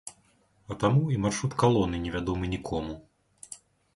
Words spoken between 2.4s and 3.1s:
нікому.